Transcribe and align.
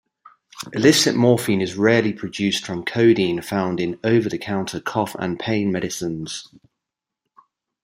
Illicit 0.73 1.15
morphine 1.15 1.61
is 1.61 1.77
rarely 1.77 2.11
produced 2.11 2.65
from 2.65 2.83
codeine 2.83 3.39
found 3.39 3.79
in 3.79 3.99
over-the-counter 4.03 4.79
cough 4.81 5.15
and 5.19 5.39
pain 5.39 5.71
medicines. 5.71 6.47